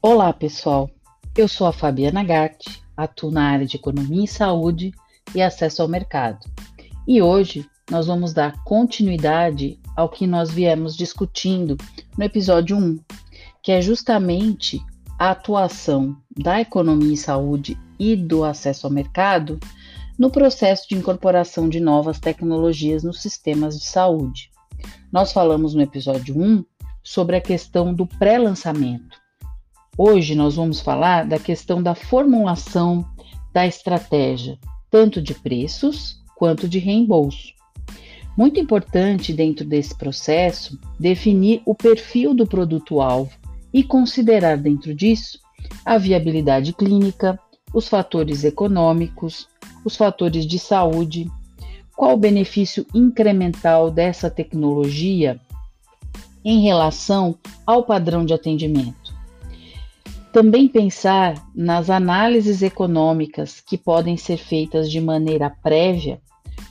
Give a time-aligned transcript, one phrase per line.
[0.00, 0.88] Olá, pessoal.
[1.36, 4.92] Eu sou a Fabiana Gatti, atuo na área de Economia e Saúde
[5.34, 6.38] e Acesso ao Mercado.
[7.04, 11.76] E hoje nós vamos dar continuidade ao que nós viemos discutindo
[12.16, 13.00] no episódio 1,
[13.60, 14.80] que é justamente
[15.18, 19.58] a atuação da economia e saúde e do acesso ao mercado
[20.16, 24.52] no processo de incorporação de novas tecnologias nos sistemas de saúde.
[25.10, 26.64] Nós falamos no episódio 1
[27.02, 29.27] sobre a questão do pré-lançamento.
[30.00, 33.04] Hoje nós vamos falar da questão da formulação
[33.52, 34.56] da estratégia,
[34.88, 37.52] tanto de preços quanto de reembolso.
[38.36, 43.32] Muito importante dentro desse processo definir o perfil do produto-alvo
[43.74, 45.40] e considerar dentro disso
[45.84, 47.36] a viabilidade clínica,
[47.74, 49.48] os fatores econômicos,
[49.84, 51.28] os fatores de saúde,
[51.96, 55.40] qual o benefício incremental dessa tecnologia
[56.44, 59.07] em relação ao padrão de atendimento.
[60.38, 66.22] Também pensar nas análises econômicas que podem ser feitas de maneira prévia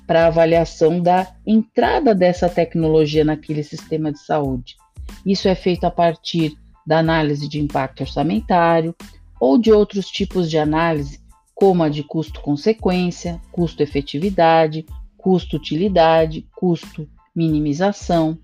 [0.07, 4.77] para avaliação da entrada dessa tecnologia naquele sistema de saúde.
[5.25, 8.95] Isso é feito a partir da análise de impacto orçamentário
[9.37, 11.19] ou de outros tipos de análise,
[11.53, 14.85] como a de custo-consequência, custo-efetividade,
[15.17, 18.39] custo-utilidade, custo-minimização.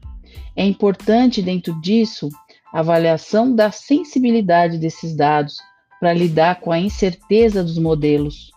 [0.53, 2.27] É importante, dentro disso,
[2.73, 5.57] avaliação da sensibilidade desses dados
[5.99, 8.52] para lidar com a incerteza dos modelos,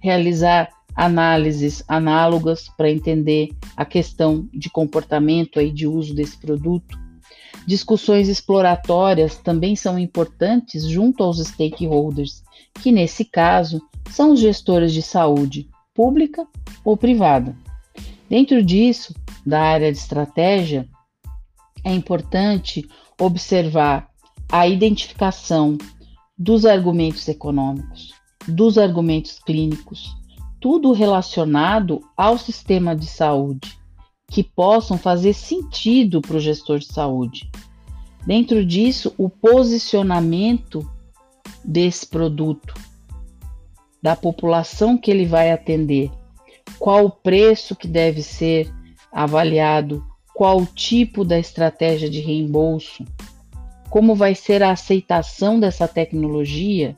[0.00, 7.00] realizar análises análogas para entender a questão de comportamento aí de uso desse produto.
[7.66, 12.42] Discussões exploratórias também são importantes junto aos stakeholders,
[12.82, 16.46] que nesse caso são os gestores de saúde, pública
[16.84, 17.56] ou privada.
[18.28, 19.14] Dentro disso,
[19.46, 20.88] da área de estratégia,
[21.84, 22.88] é importante
[23.20, 24.08] observar
[24.50, 25.78] a identificação
[26.36, 28.12] dos argumentos econômicos,
[28.46, 30.14] dos argumentos clínicos,
[30.60, 33.78] tudo relacionado ao sistema de saúde,
[34.30, 37.50] que possam fazer sentido para o gestor de saúde.
[38.26, 40.88] Dentro disso, o posicionamento
[41.64, 42.74] desse produto,
[44.02, 46.10] da população que ele vai atender,
[46.78, 48.72] qual o preço que deve ser
[49.12, 53.04] avaliado, qual o tipo da estratégia de reembolso,
[53.90, 56.96] como vai ser a aceitação dessa tecnologia,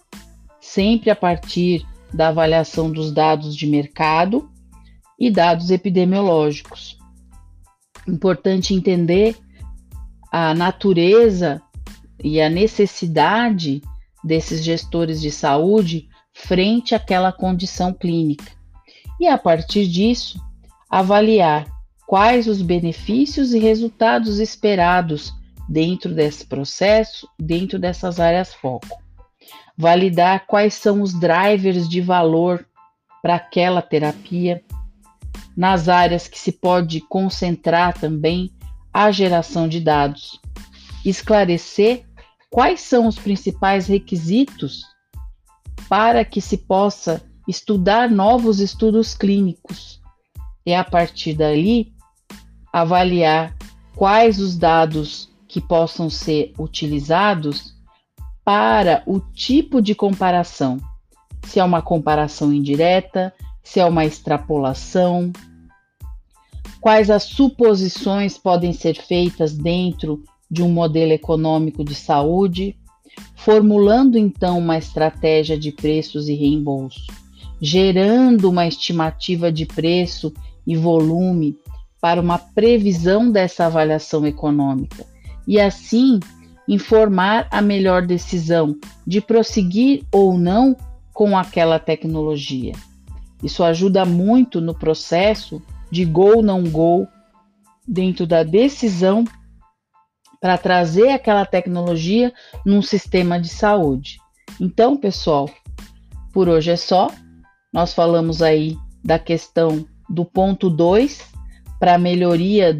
[0.60, 4.48] sempre a partir da avaliação dos dados de mercado
[5.18, 6.96] e dados epidemiológicos.
[8.06, 9.36] Importante entender
[10.30, 11.60] a natureza
[12.22, 13.82] e a necessidade
[14.22, 18.52] desses gestores de saúde frente àquela condição clínica.
[19.20, 20.40] E a partir disso,
[20.88, 21.73] avaliar
[22.06, 25.32] quais os benefícios e resultados esperados
[25.68, 29.02] dentro desse processo, dentro dessas áreas foco.
[29.76, 32.66] Validar quais são os drivers de valor
[33.22, 34.62] para aquela terapia,
[35.56, 38.50] nas áreas que se pode concentrar também
[38.92, 40.38] a geração de dados,
[41.04, 42.04] esclarecer
[42.50, 44.82] quais são os principais requisitos
[45.88, 50.00] para que se possa estudar novos estudos clínicos.
[50.66, 51.93] E a partir dali
[52.74, 53.56] avaliar
[53.94, 57.72] quais os dados que possam ser utilizados
[58.44, 60.78] para o tipo de comparação.
[61.46, 63.32] Se é uma comparação indireta,
[63.62, 65.32] se é uma extrapolação,
[66.80, 72.76] quais as suposições podem ser feitas dentro de um modelo econômico de saúde,
[73.36, 77.06] formulando então uma estratégia de preços e reembolso,
[77.60, 80.34] gerando uma estimativa de preço
[80.66, 81.56] e volume
[82.04, 85.06] para uma previsão dessa avaliação econômica
[85.48, 86.20] e assim
[86.68, 88.76] informar a melhor decisão
[89.06, 90.76] de prosseguir ou não
[91.14, 92.74] com aquela tecnologia.
[93.42, 97.08] Isso ajuda muito no processo de go não go
[97.88, 99.24] dentro da decisão
[100.42, 102.34] para trazer aquela tecnologia
[102.66, 104.18] num sistema de saúde.
[104.60, 105.48] Então, pessoal,
[106.34, 107.08] por hoje é só.
[107.72, 111.32] Nós falamos aí da questão do ponto 2
[111.78, 112.78] para melhoria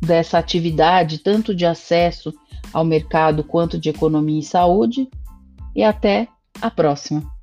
[0.00, 2.32] dessa atividade, tanto de acesso
[2.72, 5.08] ao mercado quanto de economia e saúde.
[5.74, 6.28] E até
[6.60, 7.35] a próxima!